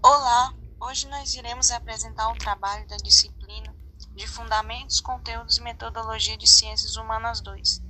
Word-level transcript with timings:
Olá, 0.00 0.54
hoje 0.78 1.08
nós 1.08 1.34
iremos 1.34 1.72
apresentar 1.72 2.28
o 2.30 2.38
trabalho 2.38 2.86
da 2.86 2.96
disciplina 2.98 3.74
de 4.14 4.28
Fundamentos, 4.28 5.00
Conteúdos 5.00 5.58
e 5.58 5.60
Metodologia 5.60 6.38
de 6.38 6.46
Ciências 6.46 6.94
Humanas 6.94 7.40
2, 7.40 7.82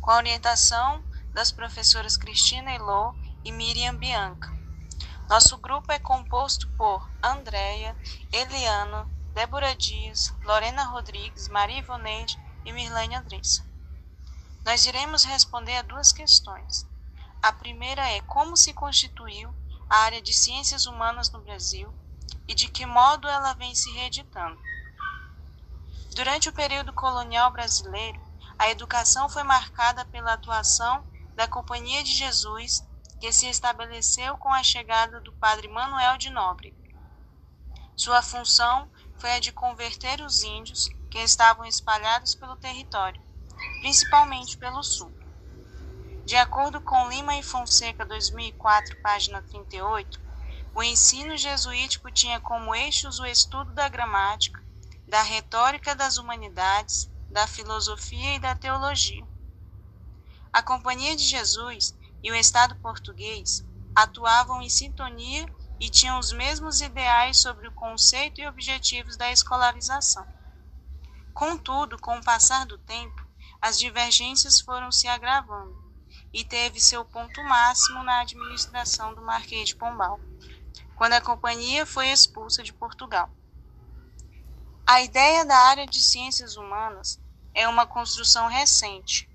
com 0.00 0.12
a 0.12 0.16
orientação 0.18 1.04
das 1.34 1.50
professoras 1.50 2.16
Cristina 2.16 2.72
Elô 2.72 3.12
e 3.44 3.50
Miriam 3.50 3.96
Bianca. 3.96 4.48
Nosso 5.28 5.58
grupo 5.58 5.90
é 5.90 5.98
composto 5.98 6.68
por 6.76 7.10
Andréia, 7.20 7.96
Eliana, 8.32 9.08
Débora 9.34 9.74
Dias, 9.74 10.32
Lorena 10.44 10.84
Rodrigues, 10.84 11.48
Maria 11.48 11.80
Ivoneide 11.80 12.38
e 12.64 12.72
Mirlane 12.72 13.16
Andressa. 13.16 13.66
Nós 14.64 14.86
iremos 14.86 15.24
responder 15.24 15.78
a 15.78 15.82
duas 15.82 16.12
questões. 16.12 16.86
A 17.42 17.52
primeira 17.52 18.08
é 18.08 18.20
como 18.20 18.56
se 18.56 18.72
constituiu 18.72 19.52
a 19.90 19.96
área 19.98 20.22
de 20.22 20.32
ciências 20.32 20.86
humanas 20.86 21.32
no 21.32 21.42
Brasil 21.42 21.92
e 22.46 22.54
de 22.54 22.68
que 22.68 22.86
modo 22.86 23.26
ela 23.26 23.52
vem 23.54 23.74
se 23.74 23.90
reeditando. 23.90 24.58
Durante 26.14 26.48
o 26.48 26.52
período 26.52 26.92
colonial 26.92 27.50
brasileiro, 27.50 28.20
a 28.56 28.70
educação 28.70 29.28
foi 29.28 29.42
marcada 29.42 30.04
pela 30.04 30.34
atuação 30.34 31.04
da 31.34 31.48
Companhia 31.48 32.04
de 32.04 32.12
Jesus, 32.12 32.84
que 33.18 33.32
se 33.32 33.48
estabeleceu 33.48 34.36
com 34.36 34.52
a 34.52 34.62
chegada 34.62 35.20
do 35.20 35.32
padre 35.32 35.66
Manuel 35.66 36.16
de 36.16 36.30
Nóbrega. 36.30 36.76
Sua 37.96 38.22
função 38.22 38.88
foi 39.18 39.32
a 39.32 39.40
de 39.40 39.52
converter 39.52 40.20
os 40.20 40.42
índios 40.42 40.88
que 41.10 41.18
estavam 41.18 41.64
espalhados 41.64 42.34
pelo 42.34 42.56
território, 42.56 43.20
principalmente 43.80 44.56
pelo 44.56 44.82
sul. 44.82 45.19
De 46.30 46.36
acordo 46.36 46.80
com 46.80 47.08
Lima 47.08 47.36
e 47.38 47.42
Fonseca 47.42 48.06
2004, 48.06 48.96
página 49.02 49.42
38, 49.42 50.20
o 50.72 50.80
ensino 50.80 51.36
jesuítico 51.36 52.08
tinha 52.08 52.38
como 52.38 52.72
eixos 52.72 53.18
o 53.18 53.26
estudo 53.26 53.74
da 53.74 53.88
gramática, 53.88 54.64
da 55.08 55.22
retórica 55.22 55.92
das 55.92 56.18
humanidades, 56.18 57.10
da 57.28 57.48
filosofia 57.48 58.36
e 58.36 58.38
da 58.38 58.54
teologia. 58.54 59.26
A 60.52 60.62
Companhia 60.62 61.16
de 61.16 61.24
Jesus 61.24 61.96
e 62.22 62.30
o 62.30 62.36
Estado 62.36 62.76
português 62.76 63.66
atuavam 63.92 64.62
em 64.62 64.68
sintonia 64.68 65.44
e 65.80 65.90
tinham 65.90 66.16
os 66.16 66.30
mesmos 66.30 66.80
ideais 66.80 67.38
sobre 67.38 67.66
o 67.66 67.72
conceito 67.72 68.40
e 68.40 68.46
objetivos 68.46 69.16
da 69.16 69.32
escolarização. 69.32 70.24
Contudo, 71.34 71.98
com 71.98 72.16
o 72.16 72.24
passar 72.24 72.66
do 72.66 72.78
tempo, 72.78 73.20
as 73.60 73.76
divergências 73.76 74.60
foram 74.60 74.92
se 74.92 75.08
agravando 75.08 75.79
e 76.32 76.44
teve 76.44 76.80
seu 76.80 77.04
ponto 77.04 77.42
máximo 77.42 78.02
na 78.02 78.20
administração 78.20 79.14
do 79.14 79.22
Marquês 79.22 79.68
de 79.68 79.76
Pombal, 79.76 80.20
quando 80.96 81.14
a 81.14 81.20
companhia 81.20 81.84
foi 81.84 82.08
expulsa 82.08 82.62
de 82.62 82.72
Portugal. 82.72 83.30
A 84.86 85.02
ideia 85.02 85.44
da 85.44 85.56
área 85.56 85.86
de 85.86 86.02
ciências 86.02 86.56
humanas 86.56 87.20
é 87.54 87.66
uma 87.68 87.86
construção 87.86 88.48
recente. 88.48 89.28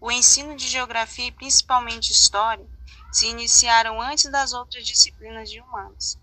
O 0.00 0.12
ensino 0.12 0.54
de 0.54 0.68
geografia 0.68 1.26
e 1.26 1.32
principalmente 1.32 2.12
história 2.12 2.66
se 3.10 3.26
iniciaram 3.26 4.00
antes 4.00 4.30
das 4.30 4.52
outras 4.52 4.86
disciplinas 4.86 5.50
de 5.50 5.60
humanas. 5.60 6.18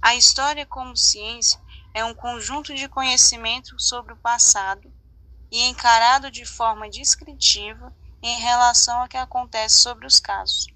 A 0.00 0.14
história 0.14 0.64
como 0.64 0.96
ciência 0.96 1.60
é 1.92 2.04
um 2.04 2.14
conjunto 2.14 2.74
de 2.74 2.88
conhecimento 2.88 3.78
sobre 3.80 4.12
o 4.12 4.16
passado 4.16 4.92
e 5.50 5.62
encarado 5.62 6.30
de 6.30 6.44
forma 6.44 6.88
descritiva 6.88 7.92
em 8.22 8.40
relação 8.40 9.02
ao 9.02 9.08
que 9.08 9.16
acontece 9.16 9.76
sobre 9.76 10.06
os 10.06 10.18
casos. 10.18 10.66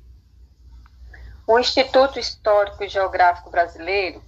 O 1.47 1.59
Instituto 1.59 2.19
Histórico 2.19 2.85
e 2.85 2.89
Geográfico 2.89 3.51
Brasileiro, 3.51 4.23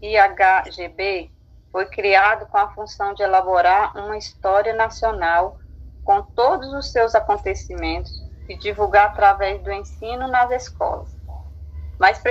IHGB, 0.00 1.30
foi 1.70 1.86
criado 1.86 2.46
com 2.46 2.56
a 2.56 2.68
função 2.70 3.12
de 3.12 3.22
elaborar 3.22 3.96
uma 3.96 4.16
história 4.16 4.72
nacional 4.72 5.58
com 6.02 6.22
todos 6.22 6.72
os 6.72 6.90
seus 6.90 7.14
acontecimentos 7.14 8.10
e 8.48 8.56
divulgar 8.56 9.08
através 9.08 9.62
do 9.62 9.70
ensino 9.70 10.26
nas 10.26 10.50
escolas, 10.50 11.14
mas 11.98 12.22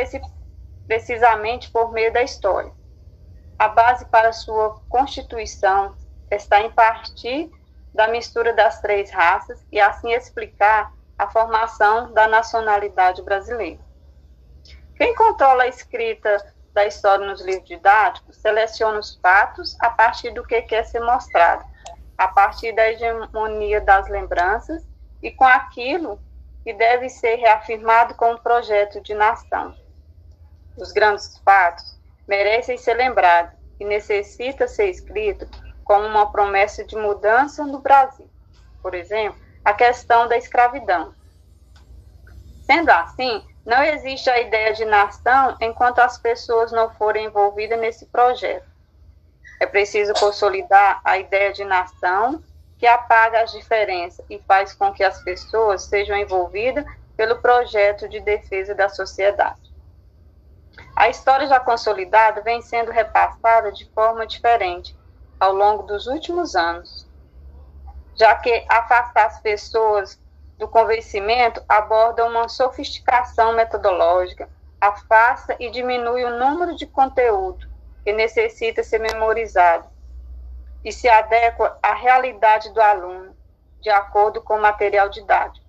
precisamente 0.88 1.70
por 1.70 1.92
meio 1.92 2.12
da 2.12 2.24
história. 2.24 2.72
A 3.60 3.68
base 3.68 4.06
para 4.06 4.34
sua 4.34 4.82
constituição 4.90 5.96
está 6.32 6.62
em 6.62 6.72
partir 6.72 7.52
da 7.98 8.08
mistura 8.08 8.54
das 8.54 8.80
três 8.80 9.10
raças 9.10 9.60
e 9.72 9.82
assim 9.82 10.14
explicar 10.14 10.94
a 11.18 11.28
formação 11.28 12.14
da 12.14 12.28
nacionalidade 12.28 13.24
brasileira. 13.24 13.80
Quem 14.96 15.16
controla 15.16 15.64
a 15.64 15.68
escrita 15.68 16.54
da 16.76 16.86
história 16.86 17.26
nos 17.26 17.42
livros 17.42 17.68
didáticos 17.68 18.38
seleciona 18.38 19.00
os 19.00 19.16
fatos 19.16 19.76
a 19.80 19.90
partir 19.90 20.30
do 20.30 20.44
que 20.44 20.62
quer 20.62 20.86
ser 20.86 21.00
mostrado, 21.00 21.66
a 22.16 22.28
partir 22.28 22.72
da 22.74 22.88
hegemonia 22.88 23.82
das 23.82 24.08
lembranças 24.08 24.88
e 25.24 25.32
com 25.32 25.46
aquilo 25.46 26.22
que 26.64 26.74
deve 26.74 27.10
ser 27.10 27.38
reafirmado 27.38 28.14
como 28.14 28.38
projeto 28.38 29.02
de 29.02 29.16
nação. 29.16 29.76
Os 30.78 30.92
grandes 30.92 31.40
fatos 31.40 32.00
merecem 32.28 32.78
ser 32.78 32.94
lembrados 32.94 33.58
e 33.80 33.86
necessita 33.86 34.68
ser 34.68 34.92
escrito 34.92 35.50
como 35.88 36.06
uma 36.06 36.30
promessa 36.30 36.84
de 36.84 36.98
mudança 36.98 37.66
no 37.66 37.80
Brasil. 37.80 38.30
Por 38.84 38.94
exemplo, 38.94 39.40
a 39.64 39.74
questão 39.74 40.28
da 40.28 40.38
escravidão. 40.38 41.14
Sendo 42.66 42.90
assim, 42.90 43.44
não 43.66 43.82
existe 43.82 44.30
a 44.30 44.40
ideia 44.40 44.74
de 44.74 44.84
nação 44.84 45.56
enquanto 45.62 46.00
as 46.00 46.18
pessoas 46.18 46.72
não 46.74 46.90
forem 46.92 47.26
envolvidas 47.26 47.80
nesse 47.80 48.06
projeto. 48.08 48.68
É 49.60 49.66
preciso 49.66 50.14
consolidar 50.14 51.00
a 51.04 51.18
ideia 51.18 51.54
de 51.54 51.64
nação 51.64 52.44
que 52.78 52.86
apaga 52.86 53.42
as 53.42 53.52
diferenças 53.52 54.24
e 54.30 54.40
faz 54.40 54.74
com 54.74 54.92
que 54.92 55.04
as 55.04 55.24
pessoas 55.24 55.84
sejam 55.84 56.18
envolvidas 56.18 56.86
pelo 57.16 57.38
projeto 57.38 58.08
de 58.10 58.20
defesa 58.20 58.76
da 58.76 58.90
sociedade. 58.90 59.74
A 60.96 61.10
história 61.10 61.48
já 61.48 61.60
consolidada 61.60 62.42
vem 62.42 62.62
sendo 62.62 62.92
repassada 62.92 63.72
de 63.72 63.86
forma 63.92 64.28
diferente, 64.28 64.97
ao 65.40 65.54
longo 65.54 65.84
dos 65.84 66.08
últimos 66.08 66.56
anos, 66.56 67.08
já 68.16 68.34
que 68.36 68.66
afastar 68.68 69.28
as 69.28 69.40
pessoas 69.40 70.20
do 70.58 70.68
convencimento 70.68 71.64
aborda 71.70 72.26
uma 72.26 72.50
sofisticação 72.50 73.54
metodológica, 73.54 74.50
afasta 74.82 75.56
e 75.60 75.70
diminui 75.70 76.24
o 76.24 76.38
número 76.38 76.76
de 76.76 76.86
conteúdo 76.88 77.68
que 78.04 78.12
necessita 78.12 78.84
ser 78.84 79.00
memorizado 79.00 79.88
e 80.84 80.92
se 80.92 81.08
adequa 81.10 81.78
à 81.82 81.94
realidade 81.94 82.74
do 82.74 82.82
aluno, 82.82 83.36
de 83.82 83.90
acordo 83.90 84.42
com 84.42 84.56
o 84.56 84.62
material 84.62 85.10
didático. 85.10 85.66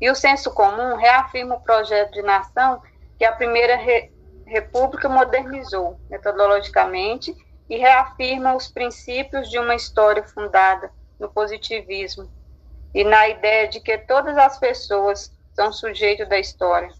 E 0.00 0.10
o 0.10 0.14
senso 0.14 0.52
comum 0.52 0.96
reafirma 0.96 1.56
o 1.56 1.60
projeto 1.60 2.12
de 2.12 2.22
nação 2.22 2.82
que 3.18 3.24
a 3.24 3.32
primeira 3.32 3.76
re 3.76 4.12
república 4.46 5.08
modernizou 5.08 6.00
metodologicamente 6.10 7.36
e 7.70 7.78
reafirma 7.78 8.56
os 8.56 8.68
princípios 8.68 9.48
de 9.48 9.56
uma 9.56 9.76
história 9.76 10.24
fundada 10.24 10.90
no 11.20 11.30
positivismo 11.30 12.28
e 12.92 13.04
na 13.04 13.28
ideia 13.28 13.68
de 13.68 13.78
que 13.80 13.96
todas 13.96 14.36
as 14.36 14.58
pessoas 14.58 15.32
são 15.54 15.72
sujeitos 15.72 16.28
da 16.28 16.36
história. 16.36 16.90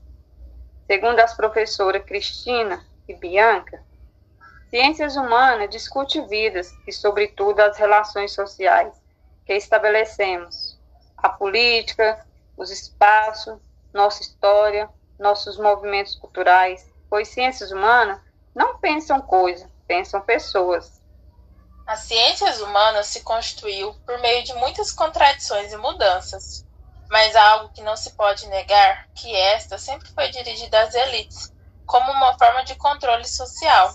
Segundo 0.86 1.18
as 1.18 1.34
professoras 1.34 2.04
Cristina 2.04 2.86
e 3.08 3.14
Bianca, 3.14 3.82
ciências 4.68 5.16
humanas 5.16 5.70
discute 5.70 6.20
vidas 6.28 6.72
e, 6.86 6.92
sobretudo, 6.92 7.58
as 7.58 7.76
relações 7.76 8.32
sociais 8.32 8.94
que 9.44 9.54
estabelecemos, 9.54 10.78
a 11.16 11.28
política, 11.28 12.24
os 12.56 12.70
espaços, 12.70 13.58
nossa 13.92 14.22
história, 14.22 14.88
nossos 15.18 15.58
movimentos 15.58 16.14
culturais, 16.14 16.88
pois 17.08 17.26
ciências 17.26 17.72
humanas 17.72 18.20
não 18.54 18.78
pensam 18.78 19.20
coisa, 19.20 19.68
pensam 19.90 20.20
pessoas. 20.20 21.02
As 21.84 22.02
ciências 22.02 22.60
humanas 22.60 23.08
se 23.08 23.22
constituiu 23.22 23.92
por 24.06 24.20
meio 24.20 24.44
de 24.44 24.54
muitas 24.54 24.92
contradições 24.92 25.72
e 25.72 25.76
mudanças, 25.76 26.64
mas 27.10 27.34
há 27.34 27.50
algo 27.54 27.70
que 27.70 27.82
não 27.82 27.96
se 27.96 28.12
pode 28.12 28.46
negar, 28.46 29.08
que 29.16 29.34
esta 29.34 29.78
sempre 29.78 30.08
foi 30.10 30.28
dirigida 30.30 30.80
às 30.80 30.94
elites, 30.94 31.52
como 31.84 32.12
uma 32.12 32.38
forma 32.38 32.62
de 32.62 32.76
controle 32.76 33.26
social. 33.26 33.92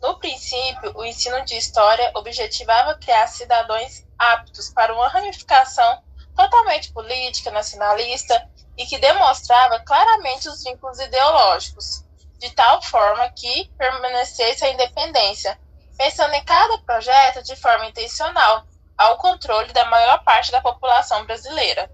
No 0.00 0.18
princípio, 0.18 0.96
o 0.96 1.04
ensino 1.04 1.44
de 1.44 1.58
história 1.58 2.10
objetivava 2.14 2.96
criar 2.96 3.26
cidadãos 3.26 4.06
aptos 4.18 4.70
para 4.70 4.94
uma 4.94 5.08
ramificação 5.08 6.02
totalmente 6.34 6.90
política, 6.90 7.50
nacionalista 7.50 8.48
e 8.78 8.86
que 8.86 8.96
demonstrava 8.96 9.78
claramente 9.80 10.48
os 10.48 10.64
vínculos 10.64 10.98
ideológicos, 10.98 12.07
de 12.38 12.50
tal 12.50 12.80
forma 12.82 13.28
que 13.30 13.70
permanecesse 13.76 14.64
a 14.64 14.70
independência, 14.70 15.58
pensando 15.96 16.32
em 16.34 16.44
cada 16.44 16.78
projeto 16.78 17.42
de 17.42 17.56
forma 17.56 17.86
intencional, 17.86 18.64
ao 18.96 19.16
controle 19.18 19.72
da 19.72 19.84
maior 19.86 20.22
parte 20.24 20.50
da 20.50 20.60
população 20.60 21.24
brasileira. 21.24 21.90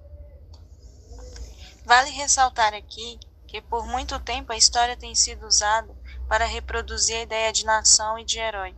Vale 1.84 2.10
ressaltar 2.10 2.72
aqui 2.74 3.18
que 3.46 3.60
por 3.60 3.86
muito 3.86 4.18
tempo 4.18 4.52
a 4.52 4.56
história 4.56 4.96
tem 4.96 5.14
sido 5.14 5.46
usada 5.46 5.94
para 6.28 6.44
reproduzir 6.44 7.16
a 7.16 7.22
ideia 7.22 7.52
de 7.52 7.64
nação 7.64 8.18
e 8.18 8.24
de 8.24 8.38
herói. 8.38 8.74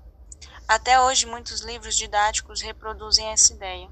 Até 0.69 1.01
hoje, 1.01 1.27
muitos 1.27 1.61
livros 1.61 1.97
didáticos 1.97 2.61
reproduzem 2.61 3.29
essa 3.29 3.55
ideia. 3.55 3.89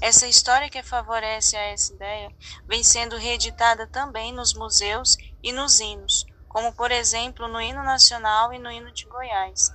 Essa 0.00 0.26
história 0.26 0.68
que 0.68 0.82
favorece 0.82 1.56
a 1.56 1.60
essa 1.60 1.92
ideia 1.92 2.28
vem 2.66 2.82
sendo 2.82 3.16
reeditada 3.16 3.86
também 3.86 4.32
nos 4.32 4.54
museus 4.54 5.16
e 5.42 5.52
nos 5.52 5.78
hinos, 5.78 6.24
como 6.52 6.70
por 6.74 6.92
exemplo 6.92 7.48
no 7.48 7.62
hino 7.62 7.82
nacional 7.82 8.52
e 8.52 8.58
no 8.58 8.70
hino 8.70 8.92
de 8.92 9.06
Goiás. 9.06 9.72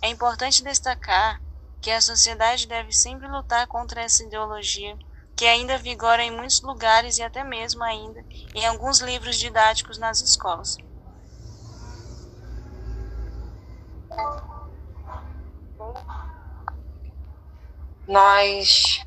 É 0.00 0.08
importante 0.08 0.64
destacar 0.64 1.38
que 1.82 1.90
a 1.90 2.00
sociedade 2.00 2.66
deve 2.66 2.92
sempre 2.92 3.28
lutar 3.28 3.66
contra 3.66 4.00
essa 4.00 4.24
ideologia 4.24 4.96
que 5.36 5.44
ainda 5.44 5.76
vigora 5.76 6.22
em 6.22 6.30
muitos 6.30 6.62
lugares 6.62 7.18
e 7.18 7.22
até 7.22 7.44
mesmo 7.44 7.84
ainda 7.84 8.24
em 8.54 8.64
alguns 8.66 9.00
livros 9.00 9.38
didáticos 9.38 9.98
nas 9.98 10.22
escolas. 10.22 10.76
Nós 18.06 19.04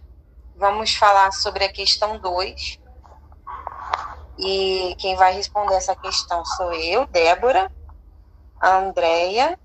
vamos 0.56 0.94
falar 0.94 1.32
sobre 1.32 1.64
a 1.64 1.72
questão 1.72 2.20
2. 2.20 2.78
E 4.38 4.96
quem 5.00 5.16
vai 5.16 5.34
responder 5.34 5.76
essa 5.76 5.96
questão 5.96 6.46
sou 6.46 6.72
eu, 6.74 7.08
Débora, 7.08 7.72
a 8.60 8.78
Andréia 8.78 9.60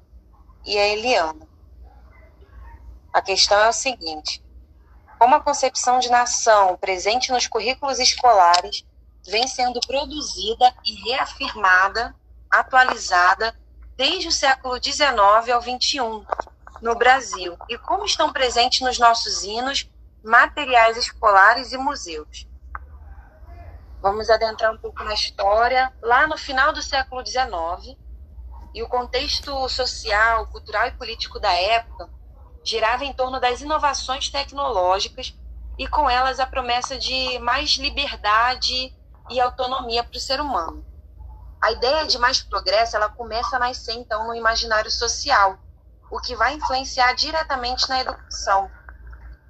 e 0.64 0.78
a 0.78 0.88
Eliana. 0.88 1.46
A 3.12 3.20
questão 3.20 3.58
é 3.58 3.69
o 3.69 3.72
seguinte: 3.72 4.42
como 5.19 5.34
a 5.34 5.40
concepção 5.40 5.98
de 5.98 6.10
nação 6.10 6.76
presente 6.76 7.30
nos 7.30 7.46
currículos 7.46 7.98
escolares 7.98 8.84
vem 9.26 9.46
sendo 9.46 9.80
produzida 9.80 10.74
e 10.84 10.94
reafirmada, 11.04 12.14
atualizada 12.50 13.54
desde 13.96 14.28
o 14.28 14.32
século 14.32 14.82
XIX 14.82 15.12
ao 15.52 15.62
XXI 15.62 16.26
no 16.80 16.94
Brasil 16.96 17.56
e 17.69 17.78
como 17.78 18.04
estão 18.04 18.32
presentes 18.32 18.80
nos 18.80 18.98
nossos 18.98 19.44
hinos, 19.44 19.88
materiais 20.24 20.96
escolares 20.96 21.72
e 21.72 21.78
museus. 21.78 22.48
Vamos 24.02 24.28
adentrar 24.28 24.72
um 24.72 24.76
pouco 24.78 25.04
na 25.04 25.14
história, 25.14 25.94
lá 26.02 26.26
no 26.26 26.37
final 26.37 26.72
do 26.72 26.82
século 26.82 27.25
XIX, 27.25 27.96
e 28.75 28.82
o 28.82 28.88
contexto 28.88 29.69
social, 29.69 30.44
cultural 30.49 30.88
e 30.88 30.90
político 30.90 31.38
da 31.38 31.52
época 31.52 32.10
girava 32.64 33.04
em 33.04 33.12
torno 33.12 33.38
das 33.38 33.60
inovações 33.60 34.28
tecnológicas 34.28 35.38
e 35.78 35.87
com 35.87 36.10
elas 36.10 36.40
a 36.40 36.46
promessa 36.46 36.99
de 36.99 37.38
mais 37.38 37.76
liberdade 37.76 38.93
e 39.31 39.40
autonomia 39.40 40.02
para 40.02 40.16
o 40.16 40.20
ser 40.20 40.40
humano. 40.40 40.84
A 41.62 41.70
ideia 41.70 42.05
de 42.05 42.19
mais 42.19 42.43
progresso 42.43 42.96
ela 42.96 43.08
começa 43.08 43.55
a 43.55 43.60
nascer 43.60 43.94
então 43.94 44.26
no 44.26 44.34
imaginário 44.34 44.90
social, 44.90 45.56
o 46.10 46.19
que 46.19 46.34
vai 46.34 46.55
influenciar 46.55 47.12
diretamente 47.12 47.88
na 47.88 48.00
educação, 48.00 48.69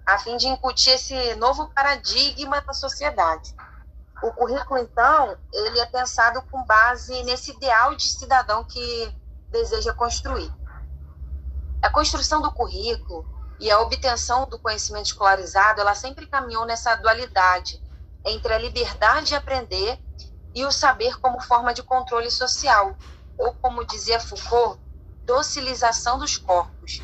a 0.05 0.19
fim 0.19 0.37
de 0.37 0.47
incutir 0.47 0.93
esse 0.93 1.35
novo 1.37 1.69
paradigma 1.69 2.63
na 2.67 2.75
sociedade. 2.75 3.55
O 4.23 4.33
currículo 4.33 4.79
então 4.79 5.37
ele 5.53 5.81
é 5.81 5.87
pensado 5.87 6.41
com 6.43 6.65
base 6.65 7.25
nesse 7.25 7.51
ideal 7.51 7.97
de 7.97 8.05
cidadão 8.05 8.63
que 8.63 9.15
deseja 9.51 9.93
construir. 9.93 10.53
A 11.83 11.91
construção 11.91 12.41
do 12.41 12.53
currículo 12.53 13.27
e 13.59 13.69
a 13.69 13.81
obtenção 13.81 14.49
do 14.49 14.59
conhecimento 14.61 15.07
escolarizado, 15.07 15.81
ela 15.81 15.95
sempre 15.97 16.27
caminhou 16.27 16.65
nessa 16.65 16.95
dualidade 16.95 17.83
entre 18.25 18.55
a 18.55 18.59
liberdade 18.59 19.29
de 19.29 19.35
aprender 19.35 19.99
e 20.55 20.65
o 20.65 20.71
saber 20.71 21.19
como 21.19 21.41
forma 21.41 21.75
de 21.75 21.83
controle 21.83 22.31
social, 22.31 22.97
ou 23.37 23.53
como 23.55 23.85
dizia 23.85 24.21
Foucault, 24.21 24.81
docilização 25.25 26.19
dos 26.19 26.37
corpos. 26.37 27.03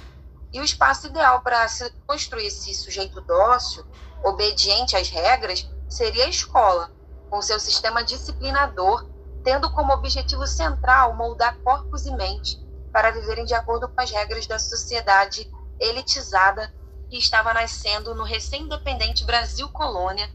E 0.52 0.60
o 0.60 0.64
espaço 0.64 1.08
ideal 1.08 1.42
para 1.42 1.66
se 1.66 1.90
construir 2.06 2.46
esse 2.46 2.72
sujeito 2.74 3.20
dócil, 3.22 3.84
obediente 4.22 4.96
às 4.96 5.08
regras, 5.08 5.68
seria 5.88 6.24
a 6.24 6.28
escola, 6.28 6.92
com 7.28 7.42
seu 7.42 7.60
sistema 7.60 8.02
disciplinador, 8.02 9.08
tendo 9.44 9.70
como 9.70 9.92
objetivo 9.92 10.46
central 10.46 11.14
moldar 11.14 11.58
corpos 11.62 12.06
e 12.06 12.10
mente 12.10 12.58
para 12.92 13.10
viverem 13.10 13.44
de 13.44 13.54
acordo 13.54 13.88
com 13.88 14.00
as 14.00 14.10
regras 14.10 14.46
da 14.46 14.58
sociedade 14.58 15.50
elitizada 15.78 16.72
que 17.08 17.16
estava 17.16 17.54
nascendo 17.54 18.14
no 18.14 18.24
recém-independente 18.24 19.24
Brasil 19.24 19.68
colônia. 19.68 20.28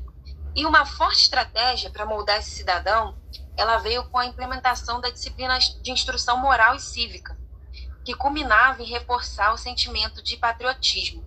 E 0.55 0.65
uma 0.65 0.85
forte 0.85 1.23
estratégia 1.23 1.89
para 1.89 2.05
moldar 2.05 2.37
esse 2.37 2.51
cidadão, 2.51 3.17
ela 3.57 3.77
veio 3.77 4.03
com 4.09 4.17
a 4.17 4.25
implementação 4.25 5.01
da 5.01 5.09
disciplina 5.09 5.57
de 5.57 5.91
instrução 5.91 6.37
moral 6.37 6.75
e 6.75 6.79
cívica, 6.79 7.37
que 8.05 8.15
culminava 8.15 8.81
em 8.81 8.85
reforçar 8.85 9.53
o 9.53 9.57
sentimento 9.57 10.21
de 10.21 10.37
patriotismo. 10.37 11.25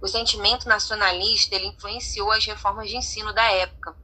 O 0.00 0.06
sentimento 0.06 0.68
nacionalista 0.68 1.54
ele 1.54 1.66
influenciou 1.66 2.30
as 2.30 2.44
reformas 2.44 2.88
de 2.88 2.96
ensino 2.96 3.32
da 3.32 3.44
época, 3.50 3.96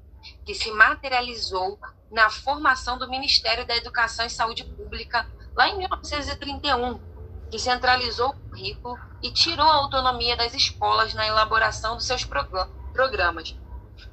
que 0.46 0.54
se 0.54 0.70
materializou 0.70 1.78
na 2.08 2.30
formação 2.30 2.96
do 2.96 3.10
Ministério 3.10 3.66
da 3.66 3.76
Educação 3.76 4.24
e 4.24 4.30
Saúde 4.30 4.62
Pública 4.64 5.28
lá 5.56 5.68
em 5.68 5.76
1931, 5.76 7.00
que 7.50 7.58
centralizou 7.58 8.30
o 8.30 8.50
currículo 8.50 8.96
e 9.20 9.32
tirou 9.32 9.68
a 9.68 9.74
autonomia 9.74 10.36
das 10.36 10.54
escolas 10.54 11.12
na 11.14 11.26
elaboração 11.26 11.96
dos 11.96 12.06
seus 12.06 12.24
programas, 12.92 13.58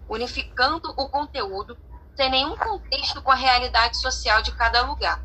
unificando 0.10 0.90
o 0.98 1.08
conteúdo 1.08 1.78
sem 2.16 2.32
nenhum 2.32 2.58
contexto 2.58 3.22
com 3.22 3.32
a 3.32 3.36
realidade 3.36 3.98
social 3.98 4.42
de 4.42 4.52
cada 4.54 4.82
lugar. 4.82 5.24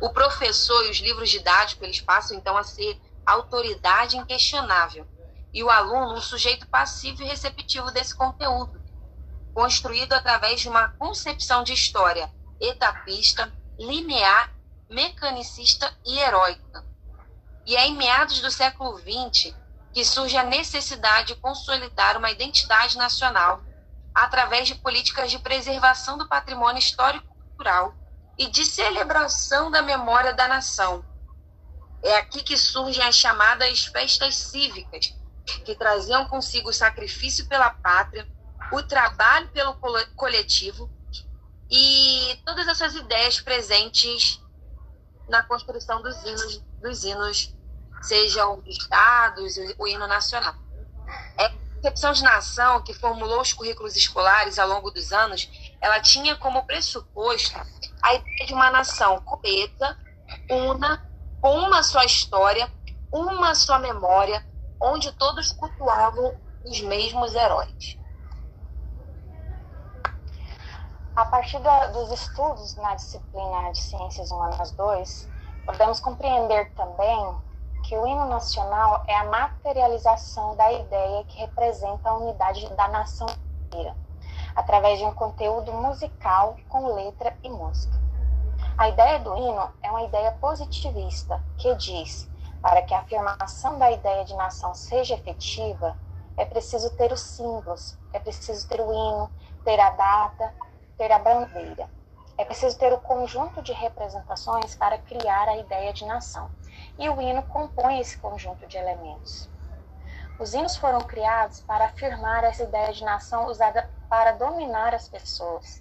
O 0.00 0.10
professor 0.10 0.84
e 0.84 0.90
os 0.90 0.98
livros 0.98 1.30
didáticos 1.30 1.82
eles 1.82 2.00
passam 2.00 2.36
então 2.36 2.56
a 2.56 2.62
ser 2.62 3.00
autoridade 3.24 4.18
inquestionável 4.18 5.06
e 5.52 5.62
o 5.62 5.70
aluno 5.70 6.14
um 6.14 6.20
sujeito 6.20 6.66
passivo 6.66 7.22
e 7.22 7.26
receptivo 7.26 7.90
desse 7.92 8.14
conteúdo, 8.14 8.83
construído 9.54 10.12
através 10.12 10.60
de 10.60 10.68
uma 10.68 10.88
concepção 10.88 11.62
de 11.62 11.72
história 11.72 12.28
etapista, 12.60 13.52
linear 13.78 14.52
mecanicista 14.90 15.96
e 16.04 16.18
heróica. 16.18 16.84
E 17.64 17.76
é 17.76 17.86
em 17.86 17.96
meados 17.96 18.40
do 18.40 18.50
século 18.50 18.98
XX 18.98 19.54
que 19.92 20.04
surge 20.04 20.36
a 20.36 20.42
necessidade 20.42 21.28
de 21.28 21.36
consolidar 21.36 22.18
uma 22.18 22.30
identidade 22.30 22.98
nacional 22.98 23.62
através 24.12 24.66
de 24.66 24.74
políticas 24.74 25.30
de 25.30 25.38
preservação 25.38 26.18
do 26.18 26.28
patrimônio 26.28 26.78
histórico-cultural 26.78 27.94
e 28.36 28.48
de 28.48 28.64
celebração 28.64 29.70
da 29.70 29.82
memória 29.82 30.34
da 30.34 30.48
nação. 30.48 31.04
É 32.02 32.16
aqui 32.16 32.42
que 32.42 32.56
surgem 32.56 33.02
as 33.04 33.14
chamadas 33.14 33.86
festas 33.86 34.36
cívicas, 34.36 35.14
que 35.64 35.74
traziam 35.74 36.26
consigo 36.26 36.70
o 36.70 36.72
sacrifício 36.72 37.46
pela 37.48 37.70
pátria, 37.70 38.28
o 38.72 38.82
trabalho 38.82 39.48
pelo 39.48 39.74
coletivo 40.16 40.90
e 41.70 42.40
todas 42.44 42.68
essas 42.68 42.94
ideias 42.94 43.40
presentes 43.40 44.40
na 45.28 45.42
construção 45.42 46.02
dos 46.02 46.22
hinos, 46.22 46.62
dos 46.80 47.04
hinos 47.04 47.54
sejam 48.02 48.62
estados, 48.66 49.56
o 49.78 49.86
hino 49.86 50.06
nacional. 50.06 50.54
É, 51.38 51.46
a 51.46 51.50
concepção 51.76 52.12
de 52.12 52.22
nação 52.22 52.82
que 52.82 52.92
formulou 52.92 53.40
os 53.40 53.52
currículos 53.52 53.96
escolares 53.96 54.58
ao 54.58 54.68
longo 54.68 54.90
dos 54.90 55.12
anos, 55.12 55.48
ela 55.80 56.00
tinha 56.00 56.36
como 56.36 56.66
pressuposto 56.66 57.58
a 58.02 58.14
ideia 58.14 58.46
de 58.46 58.54
uma 58.54 58.70
nação 58.70 59.20
coesa, 59.20 59.96
una, 60.50 61.02
com 61.40 61.58
uma 61.58 61.82
só 61.82 62.02
história, 62.02 62.70
uma 63.10 63.54
só 63.54 63.78
memória, 63.78 64.46
onde 64.80 65.10
todos 65.12 65.52
cultuavam 65.52 66.34
os 66.64 66.80
mesmos 66.80 67.34
heróis. 67.34 67.98
A 71.16 71.24
partir 71.24 71.60
da, 71.60 71.86
dos 71.86 72.10
estudos 72.10 72.74
na 72.74 72.96
disciplina 72.96 73.70
de 73.70 73.78
Ciências 73.78 74.32
Humanas 74.32 74.72
2, 74.72 75.30
podemos 75.64 76.00
compreender 76.00 76.74
também 76.74 77.38
que 77.84 77.96
o 77.96 78.04
hino 78.04 78.24
nacional 78.24 79.04
é 79.06 79.14
a 79.14 79.22
materialização 79.22 80.56
da 80.56 80.72
ideia 80.72 81.22
que 81.22 81.38
representa 81.38 82.10
a 82.10 82.16
unidade 82.16 82.68
da 82.74 82.88
nação 82.88 83.28
inteira, 83.66 83.94
através 84.56 84.98
de 84.98 85.04
um 85.04 85.14
conteúdo 85.14 85.72
musical 85.72 86.56
com 86.68 86.92
letra 86.94 87.32
e 87.44 87.48
música. 87.48 87.96
A 88.76 88.88
ideia 88.88 89.20
do 89.20 89.36
hino 89.36 89.70
é 89.84 89.90
uma 89.92 90.02
ideia 90.02 90.32
positivista 90.32 91.40
que 91.58 91.76
diz: 91.76 92.28
para 92.60 92.82
que 92.82 92.92
a 92.92 92.98
afirmação 92.98 93.78
da 93.78 93.88
ideia 93.88 94.24
de 94.24 94.34
nação 94.34 94.74
seja 94.74 95.14
efetiva, 95.14 95.96
é 96.36 96.44
preciso 96.44 96.90
ter 96.96 97.12
os 97.12 97.20
símbolos, 97.20 97.96
é 98.12 98.18
preciso 98.18 98.66
ter 98.66 98.80
o 98.80 98.92
hino, 98.92 99.30
ter 99.64 99.78
a 99.78 99.90
data, 99.90 100.52
ter 100.96 101.10
a 101.12 101.18
bandeira. 101.18 101.88
É 102.36 102.44
preciso 102.44 102.78
ter 102.78 102.92
o 102.92 103.00
conjunto 103.00 103.62
de 103.62 103.72
representações 103.72 104.74
para 104.74 104.98
criar 104.98 105.48
a 105.48 105.56
ideia 105.56 105.92
de 105.92 106.04
nação. 106.04 106.50
E 106.98 107.08
o 107.08 107.20
hino 107.20 107.42
compõe 107.44 108.00
esse 108.00 108.18
conjunto 108.18 108.66
de 108.66 108.76
elementos. 108.76 109.48
Os 110.38 110.52
hinos 110.52 110.76
foram 110.76 111.00
criados 111.00 111.60
para 111.60 111.84
afirmar 111.84 112.42
essa 112.42 112.64
ideia 112.64 112.92
de 112.92 113.04
nação 113.04 113.46
usada 113.46 113.88
para 114.08 114.32
dominar 114.32 114.92
as 114.92 115.08
pessoas, 115.08 115.80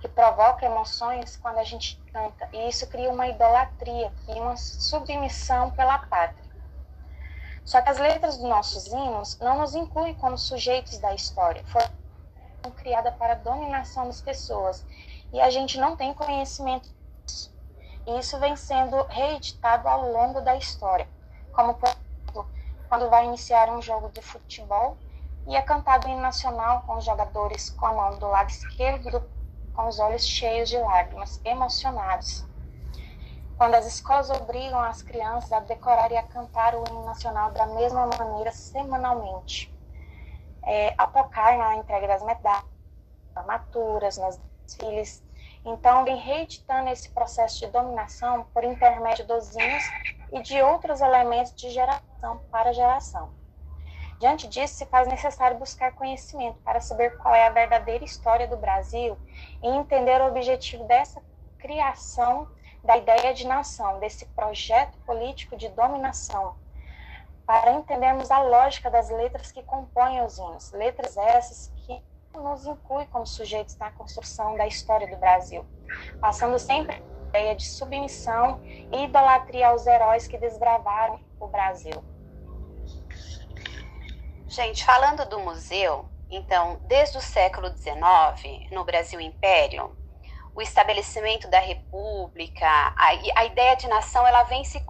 que 0.00 0.08
provoca 0.08 0.64
emoções 0.64 1.36
quando 1.36 1.58
a 1.58 1.64
gente 1.64 2.02
canta, 2.10 2.48
e 2.52 2.68
isso 2.68 2.86
cria 2.86 3.10
uma 3.10 3.28
idolatria 3.28 4.10
e 4.28 4.32
uma 4.40 4.56
submissão 4.56 5.70
pela 5.70 5.98
pátria. 5.98 6.44
Só 7.62 7.80
que 7.82 7.90
as 7.90 7.98
letras 7.98 8.36
dos 8.36 8.48
nossos 8.48 8.86
hinos 8.86 9.38
não 9.38 9.58
nos 9.58 9.74
incluem 9.74 10.14
como 10.14 10.36
sujeitos 10.38 10.98
da 10.98 11.14
história, 11.14 11.62
foram 11.66 11.88
criadas 12.70 13.14
para 13.16 13.34
dominação 13.34 14.06
das 14.06 14.20
pessoas, 14.20 14.84
e 15.32 15.40
a 15.40 15.50
gente 15.50 15.78
não 15.78 15.96
tem 15.96 16.14
conhecimento 16.14 16.88
disso. 17.26 17.52
E 18.06 18.18
isso 18.18 18.38
vem 18.38 18.56
sendo 18.56 19.02
reeditado 19.04 19.88
ao 19.88 20.10
longo 20.12 20.40
da 20.40 20.56
história, 20.56 21.08
como 21.52 21.74
por 21.74 21.88
exemplo, 21.88 22.50
quando 22.88 23.08
vai 23.08 23.24
iniciar 23.24 23.70
um 23.70 23.80
jogo 23.80 24.10
de 24.10 24.20
futebol 24.20 24.96
e 25.46 25.56
é 25.56 25.62
cantado 25.62 26.08
em 26.08 26.16
nacional 26.16 26.82
com 26.82 26.96
os 26.96 27.04
jogadores 27.04 27.70
com 27.70 27.86
a 27.86 27.92
mão 27.92 28.18
do 28.18 28.28
lado 28.28 28.48
esquerdo 28.48 29.10
do 29.10 29.34
com 29.74 29.88
os 29.88 29.98
olhos 29.98 30.24
cheios 30.24 30.68
de 30.68 30.78
lágrimas, 30.78 31.40
emocionados. 31.44 32.46
Quando 33.56 33.74
as 33.74 33.86
escolas 33.86 34.30
obrigam 34.30 34.78
as 34.80 35.02
crianças 35.02 35.52
a 35.52 35.60
decorar 35.60 36.10
e 36.12 36.16
a 36.16 36.22
cantar 36.22 36.74
o 36.74 36.84
hino 36.88 37.04
nacional 37.04 37.50
da 37.50 37.66
mesma 37.66 38.06
maneira 38.06 38.52
semanalmente, 38.52 39.73
é, 40.66 40.94
a 40.96 41.06
tocar 41.06 41.56
na 41.56 41.76
entrega 41.76 42.08
das 42.08 42.22
medalhas, 42.22 42.64
formaturas, 43.32 44.18
nas 44.18 44.40
desfiles. 44.64 45.24
Então, 45.64 46.04
vem 46.04 46.16
reeditando 46.16 46.90
esse 46.90 47.08
processo 47.10 47.60
de 47.60 47.66
dominação 47.68 48.44
por 48.52 48.64
intermédio 48.64 49.26
dos 49.26 49.54
hinos 49.54 49.84
e 50.32 50.42
de 50.42 50.60
outros 50.62 51.00
elementos 51.00 51.54
de 51.54 51.70
geração 51.70 52.38
para 52.50 52.72
geração. 52.72 53.32
Diante 54.18 54.46
disso, 54.46 54.74
se 54.74 54.86
faz 54.86 55.08
necessário 55.08 55.58
buscar 55.58 55.92
conhecimento 55.92 56.58
para 56.60 56.80
saber 56.80 57.16
qual 57.18 57.34
é 57.34 57.46
a 57.46 57.50
verdadeira 57.50 58.04
história 58.04 58.46
do 58.46 58.56
Brasil 58.56 59.18
e 59.62 59.68
entender 59.68 60.20
o 60.20 60.28
objetivo 60.28 60.84
dessa 60.84 61.22
criação 61.58 62.46
da 62.82 62.96
ideia 62.96 63.32
de 63.32 63.46
nação, 63.46 63.98
desse 63.98 64.26
projeto 64.26 64.96
político 65.06 65.56
de 65.56 65.68
dominação, 65.70 66.54
para 67.46 67.72
entendermos 67.72 68.30
a 68.30 68.40
lógica 68.40 68.90
das 68.90 69.10
letras 69.10 69.52
que 69.52 69.62
compõem 69.62 70.22
os 70.24 70.38
hinos, 70.38 70.72
letras 70.72 71.16
essas 71.16 71.72
que 71.76 72.02
nos 72.34 72.66
incluem 72.66 73.06
como 73.06 73.26
sujeitos 73.26 73.76
na 73.76 73.90
construção 73.90 74.56
da 74.56 74.66
história 74.66 75.06
do 75.06 75.16
Brasil, 75.16 75.64
passando 76.20 76.58
sempre 76.58 76.96
a 76.96 77.28
ideia 77.28 77.54
de 77.54 77.66
submissão 77.66 78.60
e 78.92 79.04
idolatria 79.04 79.68
aos 79.68 79.86
heróis 79.86 80.26
que 80.26 80.38
desbravaram 80.38 81.20
o 81.38 81.46
Brasil. 81.46 82.02
Gente, 84.48 84.84
falando 84.84 85.28
do 85.28 85.40
museu, 85.40 86.06
então, 86.30 86.80
desde 86.86 87.18
o 87.18 87.20
século 87.20 87.68
XIX, 87.76 88.70
no 88.70 88.84
Brasil 88.84 89.20
Império, 89.20 89.96
o 90.54 90.62
estabelecimento 90.62 91.48
da 91.48 91.58
república, 91.58 92.66
a, 92.66 93.08
a, 93.34 93.44
ideia 93.44 93.74
de 93.74 93.88
nação, 93.88 94.26
ela 94.26 94.44
vem 94.44 94.64
se 94.64 94.80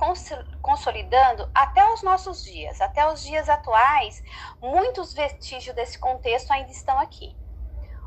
consolidando 0.61 1.50
até 1.54 1.83
os 1.90 2.02
nossos 2.02 2.44
dias, 2.44 2.80
até 2.80 3.11
os 3.11 3.23
dias 3.23 3.49
atuais, 3.49 4.23
muitos 4.61 5.14
vestígios 5.14 5.75
desse 5.75 5.99
contexto 5.99 6.50
ainda 6.50 6.71
estão 6.71 6.99
aqui. 6.99 7.35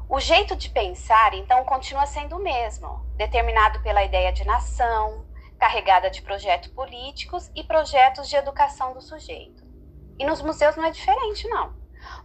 O 0.07 0.19
jeito 0.19 0.55
de 0.55 0.69
pensar, 0.69 1.33
então, 1.33 1.65
continua 1.65 2.05
sendo 2.05 2.37
o 2.37 2.43
mesmo, 2.43 3.05
determinado 3.17 3.81
pela 3.81 4.03
ideia 4.03 4.31
de 4.31 4.45
nação, 4.45 5.25
carregada 5.59 6.09
de 6.09 6.21
projetos 6.21 6.69
políticos 6.69 7.51
e 7.55 7.63
projetos 7.63 8.29
de 8.29 8.35
educação 8.35 8.93
do 8.93 9.01
sujeito. 9.01 9.65
E 10.19 10.25
nos 10.25 10.41
museus 10.41 10.75
não 10.75 10.85
é 10.85 10.91
diferente, 10.91 11.47
não. 11.49 11.75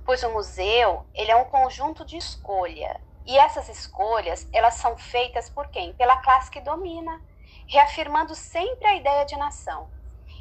Pois 0.05 0.23
o 0.23 0.31
museu, 0.31 1.07
ele 1.15 1.31
é 1.31 1.37
um 1.37 1.47
conjunto 1.47 2.05
de 2.05 2.17
escolha. 2.17 3.01
E 3.27 3.39
essas 3.39 3.69
escolhas, 3.69 4.49
elas 4.53 4.75
são 4.75 4.97
feitas 4.97 5.49
por 5.49 5.69
quem? 5.69 5.93
Pela 5.95 6.17
classe 6.19 6.51
que 6.51 6.61
domina, 6.61 7.21
reafirmando 7.69 8.35
sempre 8.35 8.87
a 8.89 8.97
ideia 8.97 9.25
de 9.25 9.37
nação. 9.37 9.89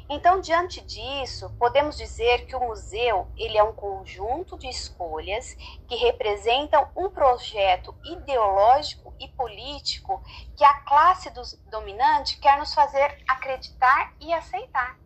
Então, 0.08 0.40
diante 0.40 0.80
disso, 0.80 1.48
podemos 1.58 1.96
dizer 1.96 2.46
que 2.46 2.56
o 2.56 2.60
museu, 2.60 3.30
ele 3.36 3.56
é 3.56 3.62
um 3.62 3.72
conjunto 3.72 4.58
de 4.58 4.68
escolhas 4.68 5.56
que 5.88 5.94
representam 5.96 6.86
um 6.96 7.08
projeto 7.08 7.94
ideológico 8.04 9.14
e 9.18 9.28
político 9.28 10.20
que 10.56 10.64
a 10.64 10.74
classe 10.80 11.32
dominante 11.70 12.38
quer 12.40 12.58
nos 12.58 12.74
fazer 12.74 13.16
acreditar 13.28 14.12
e 14.20 14.32
aceitar. 14.34 15.00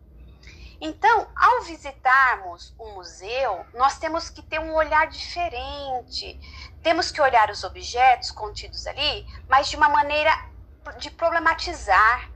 Então, 0.79 1.27
ao 1.35 1.63
visitarmos 1.63 2.75
um 2.79 2.93
museu, 2.93 3.65
nós 3.73 3.97
temos 3.97 4.29
que 4.29 4.43
ter 4.43 4.59
um 4.59 4.75
olhar 4.75 5.07
diferente. 5.07 6.39
Temos 6.87 7.11
que 7.11 7.21
olhar 7.21 7.49
os 7.49 7.65
objetos 7.65 8.31
contidos 8.31 8.87
ali, 8.87 9.27
mas 9.49 9.67
de 9.67 9.75
uma 9.75 9.89
maneira 9.89 10.31
de 10.99 11.11
problematizar, 11.11 12.31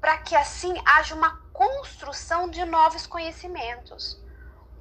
para 0.00 0.16
que 0.16 0.34
assim 0.34 0.72
haja 0.86 1.14
uma 1.14 1.38
construção 1.52 2.48
de 2.48 2.64
novos 2.64 3.06
conhecimentos. 3.06 4.18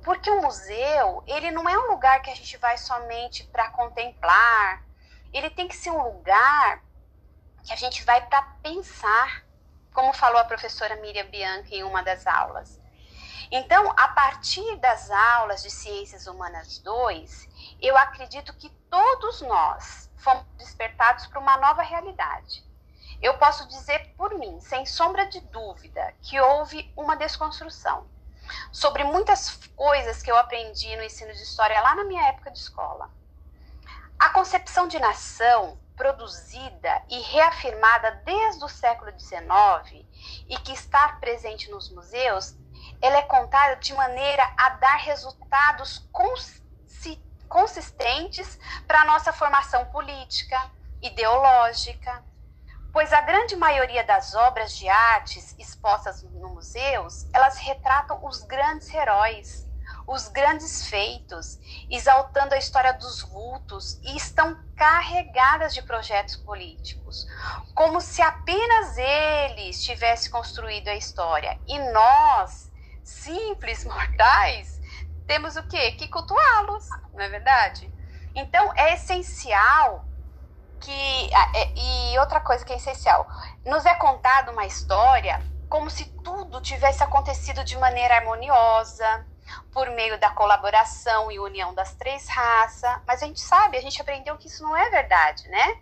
Porque 0.05 0.29
o 0.29 0.41
museu, 0.41 1.21
ele 1.27 1.51
não 1.51 1.67
é 1.67 1.77
um 1.77 1.91
lugar 1.91 2.21
que 2.21 2.29
a 2.29 2.33
gente 2.33 2.55
vai 2.55 2.77
somente 2.77 3.43
para 3.43 3.69
contemplar. 3.71 4.85
Ele 5.33 5.49
tem 5.49 5.67
que 5.67 5.75
ser 5.75 5.91
um 5.91 6.01
lugar 6.01 6.81
que 7.65 7.73
a 7.73 7.75
gente 7.75 8.05
vai 8.05 8.25
para 8.25 8.41
pensar, 8.63 9.43
como 9.93 10.13
falou 10.13 10.39
a 10.39 10.45
professora 10.45 10.95
Miriam 10.95 11.25
Bianchi 11.25 11.75
em 11.75 11.83
uma 11.83 12.01
das 12.01 12.25
aulas. 12.25 12.78
Então, 13.51 13.93
a 13.97 14.07
partir 14.09 14.75
das 14.77 15.09
aulas 15.09 15.63
de 15.63 15.69
Ciências 15.69 16.27
Humanas 16.27 16.79
2, 16.79 17.49
eu 17.81 17.97
acredito 17.97 18.53
que 18.53 18.69
todos 18.89 19.41
nós 19.41 20.09
fomos 20.17 20.45
despertados 20.57 21.27
para 21.27 21.39
uma 21.39 21.57
nova 21.57 21.81
realidade. 21.81 22.63
Eu 23.21 23.37
posso 23.37 23.67
dizer 23.67 24.13
por 24.17 24.33
mim, 24.35 24.59
sem 24.61 24.85
sombra 24.85 25.25
de 25.25 25.39
dúvida, 25.41 26.13
que 26.21 26.39
houve 26.39 26.91
uma 26.95 27.15
desconstrução 27.15 28.07
sobre 28.71 29.03
muitas 29.03 29.57
coisas 29.75 30.21
que 30.23 30.31
eu 30.31 30.37
aprendi 30.37 30.95
no 30.95 31.03
ensino 31.03 31.33
de 31.33 31.41
história 31.41 31.79
lá 31.81 31.95
na 31.95 32.03
minha 32.03 32.27
época 32.27 32.51
de 32.51 32.59
escola. 32.59 33.09
A 34.17 34.29
concepção 34.29 34.87
de 34.87 34.99
nação 34.99 35.77
produzida 35.99 37.03
e 37.09 37.19
reafirmada 37.19 38.21
desde 38.23 38.63
o 38.63 38.69
século 38.69 39.11
XIX 39.19 40.07
e 40.47 40.57
que 40.63 40.71
está 40.71 41.09
presente 41.19 41.69
nos 41.69 41.93
museus 41.93 42.55
ela 43.01 43.17
é 43.17 43.21
contada 43.23 43.75
de 43.75 43.93
maneira 43.93 44.49
a 44.57 44.69
dar 44.69 44.95
resultados 44.99 46.09
consistentes 47.49 48.57
para 48.87 49.01
a 49.01 49.05
nossa 49.05 49.33
formação 49.33 49.83
política, 49.87 50.57
ideológica, 51.01 52.23
pois 52.93 53.11
a 53.11 53.19
grande 53.19 53.57
maioria 53.57 54.03
das 54.05 54.33
obras 54.33 54.77
de 54.77 54.87
artes 54.87 55.53
expostas 55.59 56.23
nos 56.23 56.51
museus, 56.51 57.27
elas 57.33 57.57
retratam 57.57 58.23
os 58.23 58.41
grandes 58.43 58.93
heróis, 58.93 59.68
os 60.09 60.27
grandes 60.27 60.87
feitos, 60.87 61.59
exaltando 61.89 62.55
a 62.55 62.57
história 62.57 62.93
dos 62.93 63.21
vultos 63.21 63.99
e 64.01 64.17
estão 64.17 64.57
carregadas 64.75 65.73
de 65.73 65.83
projetos 65.83 66.35
políticos, 66.35 67.27
como 67.75 68.01
se 68.01 68.21
apenas 68.21 68.97
eles 68.97 69.83
tivessem 69.83 70.31
construído 70.31 70.87
a 70.87 70.95
história 70.95 71.55
e 71.67 71.77
nós 71.91 72.71
simples, 73.03 73.85
mortais, 73.85 74.79
temos 75.27 75.55
o 75.55 75.63
quê? 75.63 75.91
Que 75.91 76.07
cultuá-los, 76.07 76.89
não 77.13 77.21
é 77.21 77.29
verdade? 77.29 77.93
Então, 78.33 78.73
é 78.75 78.93
essencial 78.93 80.05
que. 80.79 81.29
É, 81.55 81.73
e 81.75 82.17
outra 82.17 82.39
coisa 82.39 82.65
que 82.65 82.73
é 82.73 82.77
essencial, 82.77 83.27
nos 83.65 83.85
é 83.85 83.93
contada 83.95 84.51
uma 84.51 84.65
história 84.65 85.39
como 85.69 85.89
se 85.89 86.05
tudo 86.23 86.59
tivesse 86.61 87.03
acontecido 87.03 87.63
de 87.63 87.77
maneira 87.77 88.15
harmoniosa, 88.15 89.23
por 89.71 89.89
meio 89.91 90.19
da 90.19 90.29
colaboração 90.31 91.31
e 91.31 91.39
união 91.39 91.73
das 91.73 91.93
três 91.95 92.27
raças, 92.27 92.99
mas 93.07 93.23
a 93.23 93.25
gente 93.25 93.41
sabe, 93.41 93.77
a 93.77 93.81
gente 93.81 94.01
aprendeu 94.01 94.37
que 94.37 94.47
isso 94.47 94.63
não 94.63 94.75
é 94.75 94.89
verdade, 94.89 95.47
né? 95.49 95.77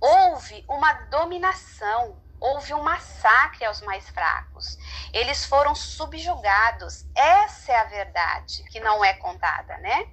Houve 0.00 0.64
uma 0.68 0.92
dominação 1.10 2.18
houve 2.40 2.72
um 2.72 2.82
massacre 2.82 3.66
aos 3.66 3.82
mais 3.82 4.08
fracos. 4.08 4.78
Eles 5.12 5.44
foram 5.44 5.74
subjugados. 5.74 7.06
Essa 7.14 7.72
é 7.72 7.76
a 7.76 7.84
verdade 7.84 8.64
que 8.70 8.80
não 8.80 9.04
é 9.04 9.12
contada, 9.14 9.76
né? 9.78 10.08